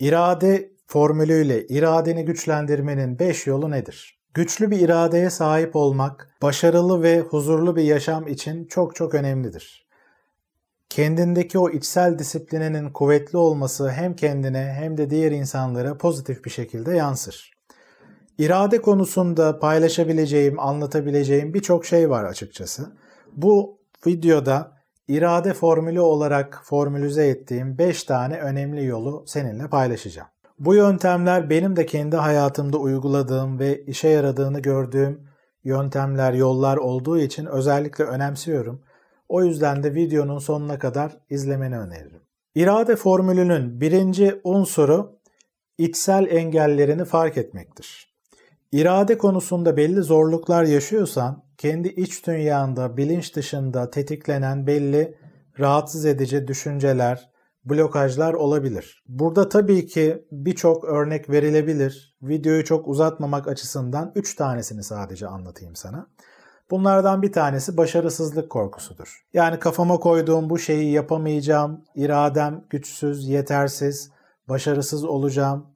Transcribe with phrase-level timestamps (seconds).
[0.00, 4.18] İrade formülüyle iradeni güçlendirmenin 5 yolu nedir?
[4.34, 9.88] Güçlü bir iradeye sahip olmak, başarılı ve huzurlu bir yaşam için çok çok önemlidir.
[10.88, 16.96] Kendindeki o içsel disiplininin kuvvetli olması hem kendine hem de diğer insanlara pozitif bir şekilde
[16.96, 17.52] yansır.
[18.38, 22.92] İrade konusunda paylaşabileceğim, anlatabileceğim birçok şey var açıkçası.
[23.32, 24.77] Bu videoda
[25.08, 30.28] irade formülü olarak formülize ettiğim 5 tane önemli yolu seninle paylaşacağım.
[30.58, 35.28] Bu yöntemler benim de kendi hayatımda uyguladığım ve işe yaradığını gördüğüm
[35.64, 38.82] yöntemler, yollar olduğu için özellikle önemsiyorum.
[39.28, 42.20] O yüzden de videonun sonuna kadar izlemeni öneririm.
[42.54, 45.18] İrade formülünün birinci unsuru
[45.78, 48.14] içsel engellerini fark etmektir.
[48.72, 55.18] İrade konusunda belli zorluklar yaşıyorsan, kendi iç dünyanda, bilinç dışında tetiklenen belli
[55.58, 57.30] rahatsız edici düşünceler,
[57.64, 59.04] blokajlar olabilir.
[59.08, 62.16] Burada tabii ki birçok örnek verilebilir.
[62.22, 66.06] Videoyu çok uzatmamak açısından 3 tanesini sadece anlatayım sana.
[66.70, 69.26] Bunlardan bir tanesi başarısızlık korkusudur.
[69.32, 74.10] Yani kafama koyduğum bu şeyi yapamayacağım, iradem güçsüz, yetersiz,
[74.48, 75.66] başarısız olacağım,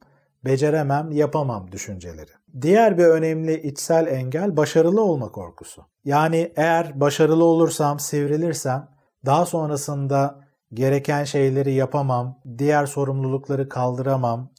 [0.45, 2.31] beceremem, yapamam düşünceleri.
[2.61, 5.83] Diğer bir önemli içsel engel başarılı olma korkusu.
[6.05, 8.89] Yani eğer başarılı olursam, sivrilirsem
[9.27, 10.41] daha sonrasında
[10.75, 14.53] gereken şeyleri yapamam, diğer sorumlulukları kaldıramam,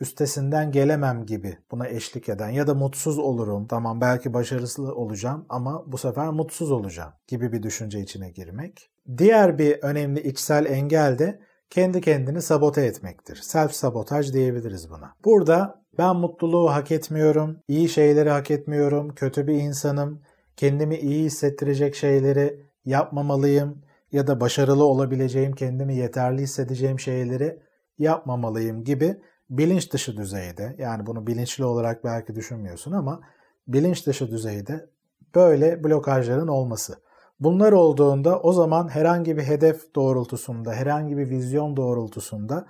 [0.00, 3.66] üstesinden gelemem gibi buna eşlik eden ya da mutsuz olurum.
[3.66, 8.90] Tamam belki başarısız olacağım ama bu sefer mutsuz olacağım gibi bir düşünce içine girmek.
[9.18, 13.36] Diğer bir önemli içsel engel de kendi kendini sabote etmektir.
[13.36, 15.14] Self sabotaj diyebiliriz buna.
[15.24, 20.22] Burada ben mutluluğu hak etmiyorum, iyi şeyleri hak etmiyorum, kötü bir insanım,
[20.56, 23.82] kendimi iyi hissettirecek şeyleri yapmamalıyım
[24.12, 27.58] ya da başarılı olabileceğim, kendimi yeterli hissedeceğim şeyleri
[27.98, 29.16] yapmamalıyım gibi
[29.50, 33.20] bilinç dışı düzeyde yani bunu bilinçli olarak belki düşünmüyorsun ama
[33.68, 34.86] bilinç dışı düzeyde
[35.34, 36.94] böyle blokajların olması.
[37.40, 42.66] Bunlar olduğunda o zaman herhangi bir hedef doğrultusunda, herhangi bir vizyon doğrultusunda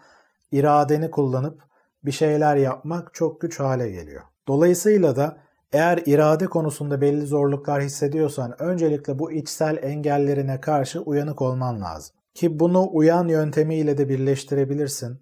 [0.53, 1.63] iradeni kullanıp
[2.05, 4.23] bir şeyler yapmak çok güç hale geliyor.
[4.49, 5.39] Dolayısıyla da
[5.73, 12.17] eğer irade konusunda belli zorluklar hissediyorsan öncelikle bu içsel engellerine karşı uyanık olman lazım.
[12.35, 15.21] Ki bunu uyan yöntemiyle de birleştirebilirsin.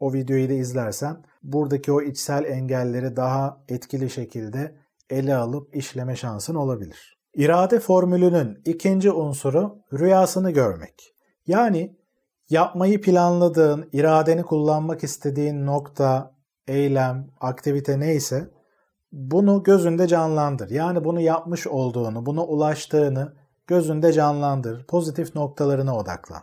[0.00, 4.76] O videoyu da izlersen buradaki o içsel engelleri daha etkili şekilde
[5.10, 7.18] ele alıp işleme şansın olabilir.
[7.34, 11.14] İrade formülünün ikinci unsuru rüyasını görmek.
[11.46, 11.96] Yani
[12.50, 16.34] yapmayı planladığın, iradeni kullanmak istediğin nokta,
[16.68, 18.50] eylem, aktivite neyse
[19.12, 20.70] bunu gözünde canlandır.
[20.70, 23.34] Yani bunu yapmış olduğunu, buna ulaştığını
[23.66, 24.86] gözünde canlandır.
[24.86, 26.42] Pozitif noktalarına odaklan.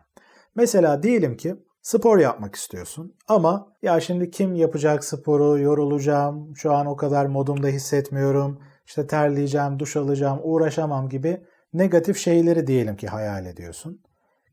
[0.56, 6.86] Mesela diyelim ki spor yapmak istiyorsun ama ya şimdi kim yapacak sporu, yorulacağım, şu an
[6.86, 11.44] o kadar modumda hissetmiyorum, işte terleyeceğim, duş alacağım, uğraşamam gibi
[11.74, 14.02] negatif şeyleri diyelim ki hayal ediyorsun.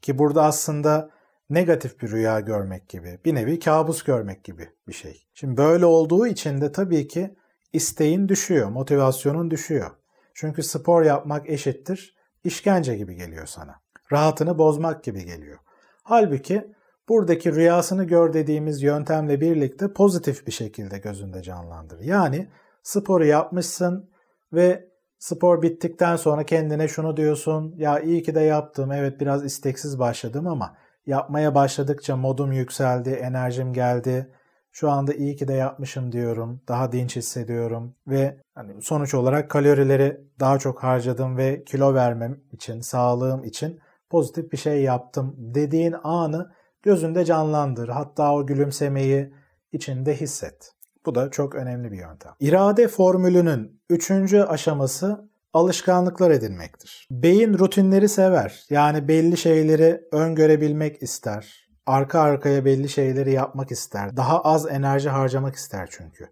[0.02, 1.10] Ki burada aslında
[1.50, 5.26] negatif bir rüya görmek gibi, bir nevi kabus görmek gibi bir şey.
[5.34, 7.36] Şimdi böyle olduğu için de tabii ki
[7.72, 9.90] isteğin düşüyor, motivasyonun düşüyor.
[10.34, 13.80] Çünkü spor yapmak eşittir işkence gibi geliyor sana.
[14.12, 15.58] Rahatını bozmak gibi geliyor.
[16.02, 16.72] Halbuki
[17.08, 22.00] buradaki rüyasını gör dediğimiz yöntemle birlikte pozitif bir şekilde gözünde canlandır.
[22.00, 22.48] Yani
[22.82, 24.10] sporu yapmışsın
[24.52, 24.88] ve
[25.18, 27.74] spor bittikten sonra kendine şunu diyorsun.
[27.76, 28.92] Ya iyi ki de yaptım.
[28.92, 30.76] Evet biraz isteksiz başladım ama
[31.10, 34.32] yapmaya başladıkça modum yükseldi, enerjim geldi.
[34.72, 36.60] Şu anda iyi ki de yapmışım diyorum.
[36.68, 42.80] Daha dinç hissediyorum ve hani sonuç olarak kalorileri daha çok harcadım ve kilo vermem için,
[42.80, 47.88] sağlığım için pozitif bir şey yaptım dediğin anı gözünde canlandır.
[47.88, 49.34] Hatta o gülümsemeyi
[49.72, 50.72] içinde hisset.
[51.06, 52.32] Bu da çok önemli bir yöntem.
[52.40, 57.08] İrade formülünün üçüncü aşaması alışkanlıklar edinmektir.
[57.10, 58.64] Beyin rutinleri sever.
[58.70, 61.68] Yani belli şeyleri öngörebilmek ister.
[61.86, 64.16] Arka arkaya belli şeyleri yapmak ister.
[64.16, 66.28] Daha az enerji harcamak ister çünkü.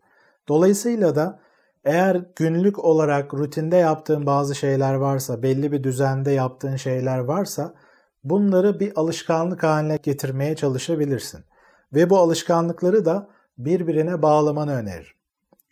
[0.48, 1.40] Dolayısıyla da
[1.84, 7.74] eğer günlük olarak rutinde yaptığın bazı şeyler varsa, belli bir düzende yaptığın şeyler varsa
[8.24, 11.44] bunları bir alışkanlık haline getirmeye çalışabilirsin.
[11.92, 13.28] Ve bu alışkanlıkları da
[13.58, 15.12] birbirine bağlamanı öneririm.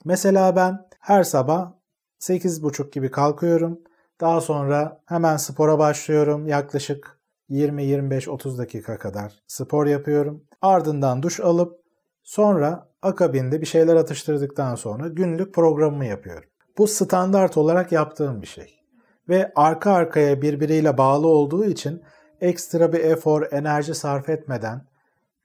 [0.05, 1.73] Mesela ben her sabah
[2.21, 3.81] 8.30 gibi kalkıyorum.
[4.21, 6.47] Daha sonra hemen spora başlıyorum.
[6.47, 7.19] Yaklaşık
[7.51, 10.45] 20-25-30 dakika kadar spor yapıyorum.
[10.63, 11.81] Ardından duş alıp
[12.23, 16.49] sonra akabinde bir şeyler atıştırdıktan sonra günlük programımı yapıyorum.
[16.79, 18.81] Bu standart olarak yaptığım bir şey.
[19.29, 22.03] Ve arka arkaya birbiriyle bağlı olduğu için
[22.41, 24.87] ekstra bir efor, enerji sarf etmeden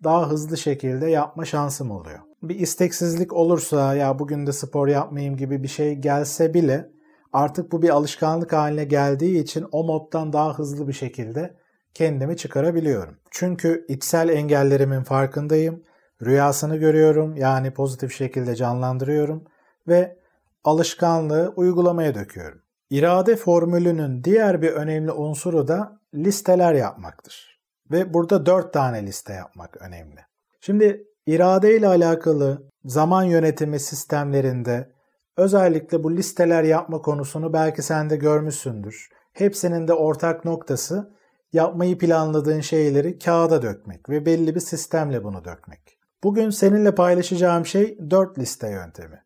[0.03, 2.19] daha hızlı şekilde yapma şansım oluyor.
[2.44, 6.92] Bir isteksizlik olursa ya bugün de spor yapmayayım gibi bir şey gelse bile
[7.34, 11.56] artık bu bir alışkanlık haline geldiği için o moddan daha hızlı bir şekilde
[11.94, 13.18] kendimi çıkarabiliyorum.
[13.32, 15.84] Çünkü içsel engellerimin farkındayım.
[16.26, 19.44] Rüyasını görüyorum yani pozitif şekilde canlandırıyorum
[19.88, 20.18] ve
[20.64, 22.62] alışkanlığı uygulamaya döküyorum.
[22.90, 27.62] İrade formülünün diğer bir önemli unsuru da listeler yapmaktır.
[27.92, 30.20] Ve burada dört tane liste yapmak önemli.
[30.62, 34.91] Şimdi irade ile alakalı zaman yönetimi sistemlerinde
[35.38, 39.09] özellikle bu listeler yapma konusunu belki sen de görmüşsündür.
[39.33, 41.13] Hepsinin de ortak noktası
[41.53, 45.97] yapmayı planladığın şeyleri kağıda dökmek ve belli bir sistemle bunu dökmek.
[46.23, 49.23] Bugün seninle paylaşacağım şey 4 liste yöntemi.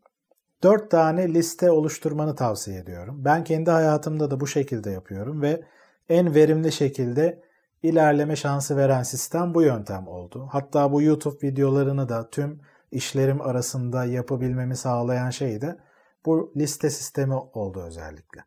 [0.64, 3.26] 4 tane liste oluşturmanı tavsiye ediyorum.
[3.26, 5.62] Ben kendi hayatımda da bu şekilde yapıyorum ve
[6.10, 7.42] en verimli şekilde
[7.86, 10.48] ilerleme şansı veren sistem bu yöntem oldu.
[10.52, 12.62] Hatta bu YouTube videolarını da tüm
[12.92, 15.78] işlerim arasında yapabilmemi sağlayan şey de
[16.26, 18.42] bu liste sistemi oldu özellikle.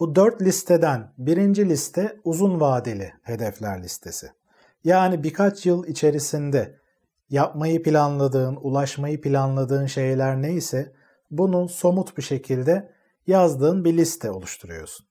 [0.00, 4.30] Bu dört listeden birinci liste uzun vadeli hedefler listesi.
[4.84, 6.78] Yani birkaç yıl içerisinde
[7.30, 10.92] yapmayı planladığın, ulaşmayı planladığın şeyler neyse
[11.30, 12.92] bunu somut bir şekilde
[13.26, 15.06] yazdığın bir liste oluşturuyorsun.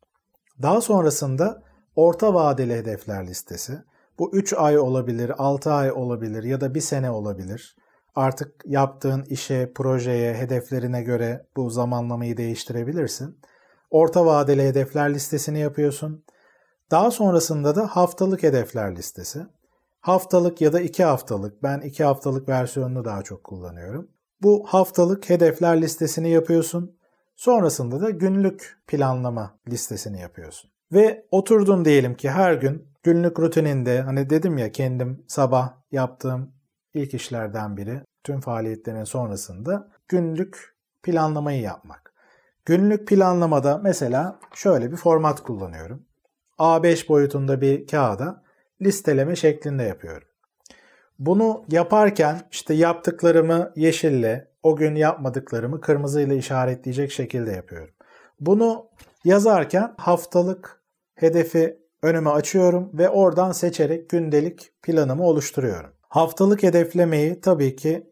[0.61, 1.63] Daha sonrasında
[1.95, 3.83] orta vadeli hedefler listesi.
[4.19, 7.75] Bu 3 ay olabilir, 6 ay olabilir ya da 1 sene olabilir.
[8.15, 13.39] Artık yaptığın işe, projeye, hedeflerine göre bu zamanlamayı değiştirebilirsin.
[13.91, 16.25] Orta vadeli hedefler listesini yapıyorsun.
[16.91, 19.45] Daha sonrasında da haftalık hedefler listesi.
[19.99, 24.07] Haftalık ya da iki haftalık, ben iki haftalık versiyonunu daha çok kullanıyorum.
[24.41, 26.97] Bu haftalık hedefler listesini yapıyorsun.
[27.35, 30.72] Sonrasında da günlük planlama listesini yapıyorsun.
[30.93, 36.53] Ve oturdun diyelim ki her gün günlük rutininde hani dedim ya kendim sabah yaptığım
[36.93, 42.13] ilk işlerden biri tüm faaliyetlerin sonrasında günlük planlamayı yapmak.
[42.65, 46.05] Günlük planlamada mesela şöyle bir format kullanıyorum.
[46.59, 48.43] A5 boyutunda bir kağıda
[48.81, 50.27] listeleme şeklinde yapıyorum.
[51.19, 57.95] Bunu yaparken işte yaptıklarımı yeşille, o gün yapmadıklarımı kırmızıyla işaretleyecek şekilde yapıyorum.
[58.39, 58.89] Bunu
[59.23, 60.82] yazarken haftalık
[61.15, 65.89] hedefi önüme açıyorum ve oradan seçerek gündelik planımı oluşturuyorum.
[66.01, 68.07] Haftalık hedeflemeyi tabii ki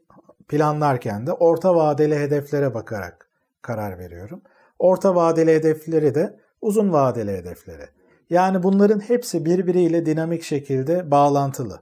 [0.48, 3.30] planlarken de orta vadeli hedeflere bakarak
[3.62, 4.42] karar veriyorum.
[4.80, 7.86] Orta vadeli hedefleri de uzun vadeli hedefleri.
[8.30, 11.82] Yani bunların hepsi birbiriyle dinamik şekilde bağlantılı.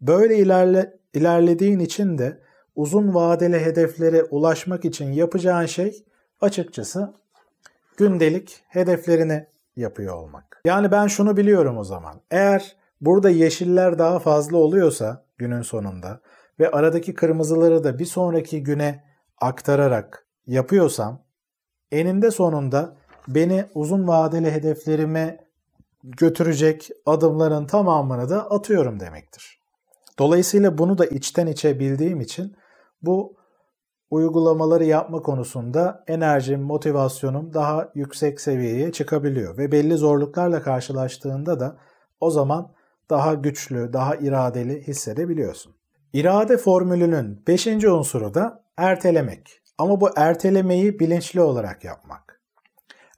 [0.00, 2.40] Böyle ilerle, ilerlediğin için de
[2.76, 6.04] uzun vadeli hedeflere ulaşmak için yapacağın şey
[6.40, 7.14] açıkçası
[7.96, 10.47] gündelik hedeflerini yapıyor olmak.
[10.64, 12.20] Yani ben şunu biliyorum o zaman.
[12.30, 16.20] Eğer burada yeşiller daha fazla oluyorsa günün sonunda
[16.60, 19.04] ve aradaki kırmızıları da bir sonraki güne
[19.40, 21.22] aktararak yapıyorsam
[21.92, 22.96] eninde sonunda
[23.28, 25.48] beni uzun vadeli hedeflerime
[26.04, 29.60] götürecek adımların tamamını da atıyorum demektir.
[30.18, 32.56] Dolayısıyla bunu da içten içe bildiğim için
[33.02, 33.36] bu
[34.10, 41.76] uygulamaları yapma konusunda enerjim, motivasyonum daha yüksek seviyeye çıkabiliyor ve belli zorluklarla karşılaştığında da
[42.20, 42.72] o zaman
[43.10, 45.74] daha güçlü, daha iradeli hissedebiliyorsun.
[46.12, 49.60] İrade formülünün beşinci unsuru da ertelemek.
[49.78, 52.40] Ama bu ertelemeyi bilinçli olarak yapmak.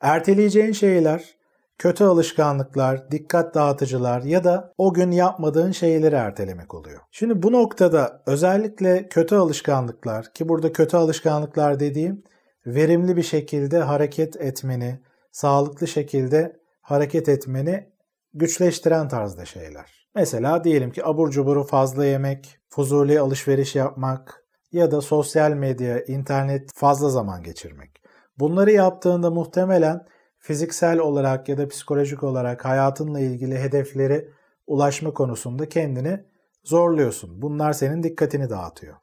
[0.00, 1.39] Erteleyeceğin şeyler
[1.80, 7.00] kötü alışkanlıklar, dikkat dağıtıcılar ya da o gün yapmadığın şeyleri ertelemek oluyor.
[7.10, 12.22] Şimdi bu noktada özellikle kötü alışkanlıklar ki burada kötü alışkanlıklar dediğim
[12.66, 15.00] verimli bir şekilde hareket etmeni,
[15.32, 17.92] sağlıklı şekilde hareket etmeni
[18.34, 20.08] güçleştiren tarzda şeyler.
[20.14, 26.70] Mesela diyelim ki abur cuburu fazla yemek, fuzuli alışveriş yapmak ya da sosyal medya, internet
[26.74, 28.02] fazla zaman geçirmek.
[28.38, 30.06] Bunları yaptığında muhtemelen
[30.40, 34.30] fiziksel olarak ya da psikolojik olarak hayatınla ilgili hedefleri
[34.66, 36.24] ulaşma konusunda kendini
[36.64, 37.42] zorluyorsun.
[37.42, 38.96] Bunlar senin dikkatini dağıtıyor.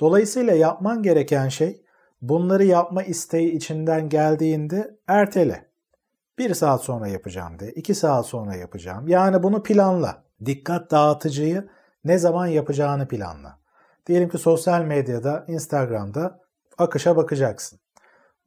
[0.00, 1.82] Dolayısıyla yapman gereken şey
[2.22, 5.66] bunları yapma isteği içinden geldiğinde ertele.
[6.38, 9.08] Bir saat sonra yapacağım de, iki saat sonra yapacağım.
[9.08, 10.22] Yani bunu planla.
[10.44, 11.68] Dikkat dağıtıcıyı
[12.04, 13.58] ne zaman yapacağını planla.
[14.06, 16.40] Diyelim ki sosyal medyada, Instagram'da
[16.78, 17.78] akışa bakacaksın.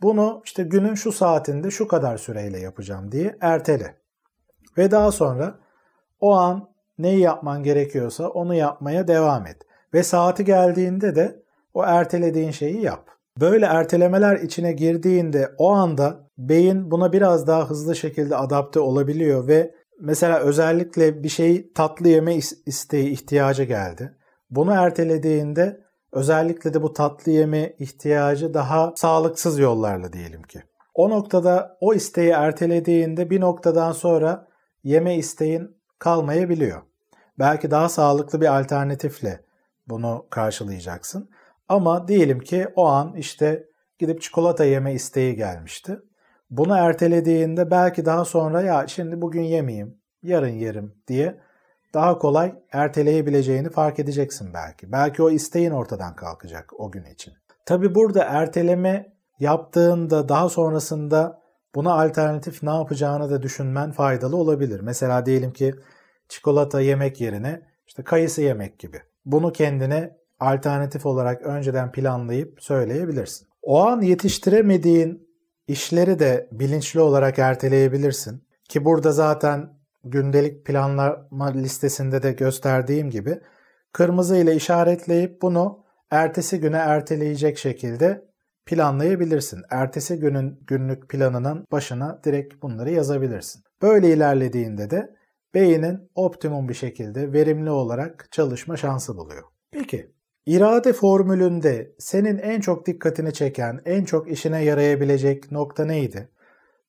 [0.01, 3.95] Bunu işte günün şu saatinde şu kadar süreyle yapacağım diye ertele.
[4.77, 5.59] Ve daha sonra
[6.19, 9.57] o an neyi yapman gerekiyorsa onu yapmaya devam et.
[9.93, 13.09] Ve saati geldiğinde de o ertelediğin şeyi yap.
[13.39, 19.75] Böyle ertelemeler içine girdiğinde o anda beyin buna biraz daha hızlı şekilde adapte olabiliyor ve
[19.99, 24.15] mesela özellikle bir şey tatlı yeme isteği ihtiyacı geldi.
[24.49, 30.63] Bunu ertelediğinde özellikle de bu tatlı yeme ihtiyacı daha sağlıksız yollarla diyelim ki.
[30.93, 34.47] O noktada o isteği ertelediğinde bir noktadan sonra
[34.83, 36.81] yeme isteğin kalmayabiliyor.
[37.39, 39.41] Belki daha sağlıklı bir alternatifle
[39.87, 41.29] bunu karşılayacaksın.
[41.69, 43.67] Ama diyelim ki o an işte
[43.99, 45.99] gidip çikolata yeme isteği gelmişti.
[46.49, 51.39] Bunu ertelediğinde belki daha sonra ya şimdi bugün yemeyeyim, yarın yerim diye
[51.93, 54.91] daha kolay erteleyebileceğini fark edeceksin belki.
[54.91, 57.33] Belki o isteğin ortadan kalkacak o gün için.
[57.65, 61.41] Tabi burada erteleme yaptığında daha sonrasında
[61.75, 64.79] buna alternatif ne yapacağını da düşünmen faydalı olabilir.
[64.79, 65.75] Mesela diyelim ki
[66.29, 69.01] çikolata yemek yerine işte kayısı yemek gibi.
[69.25, 73.47] Bunu kendine alternatif olarak önceden planlayıp söyleyebilirsin.
[73.61, 75.29] O an yetiştiremediğin
[75.67, 78.43] işleri de bilinçli olarak erteleyebilirsin.
[78.69, 83.39] Ki burada zaten gündelik planlama listesinde de gösterdiğim gibi
[83.93, 88.29] kırmızı ile işaretleyip bunu ertesi güne erteleyecek şekilde
[88.65, 89.61] planlayabilirsin.
[89.69, 93.63] Ertesi günün günlük planının başına direkt bunları yazabilirsin.
[93.81, 95.15] Böyle ilerlediğinde de
[95.53, 99.43] beynin optimum bir şekilde verimli olarak çalışma şansı buluyor.
[99.71, 100.11] Peki
[100.45, 106.29] irade formülünde senin en çok dikkatini çeken, en çok işine yarayabilecek nokta neydi?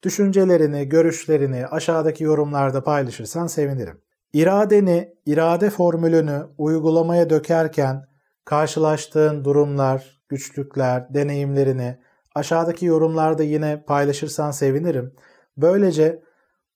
[0.02, 4.00] Düşüncelerini, görüşlerini aşağıdaki yorumlarda paylaşırsan sevinirim.
[4.33, 8.04] İradeni, irade formülünü uygulamaya dökerken
[8.45, 11.99] karşılaştığın durumlar, güçlükler, deneyimlerini
[12.35, 15.14] aşağıdaki yorumlarda yine paylaşırsan sevinirim.
[15.57, 16.23] Böylece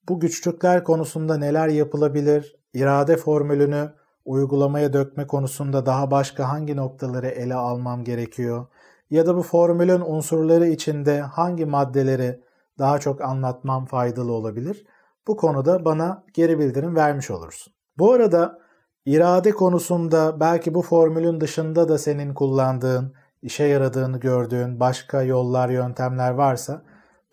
[0.09, 3.93] bu güçlükler konusunda neler yapılabilir, irade formülünü
[4.25, 8.65] uygulamaya dökme konusunda daha başka hangi noktaları ele almam gerekiyor
[9.09, 12.41] ya da bu formülün unsurları içinde hangi maddeleri
[12.79, 14.85] daha çok anlatmam faydalı olabilir.
[15.27, 17.73] Bu konuda bana geri bildirim vermiş olursun.
[17.97, 18.59] Bu arada
[19.05, 26.31] irade konusunda belki bu formülün dışında da senin kullandığın, işe yaradığını gördüğün başka yollar, yöntemler
[26.31, 26.81] varsa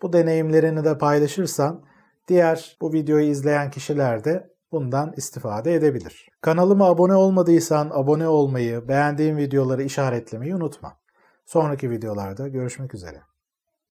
[0.01, 1.83] bu deneyimlerini de paylaşırsan
[2.27, 6.29] diğer bu videoyu izleyen kişiler de bundan istifade edebilir.
[6.41, 10.97] Kanalıma abone olmadıysan abone olmayı, beğendiğin videoları işaretlemeyi unutma.
[11.45, 13.32] Sonraki videolarda görüşmek üzere.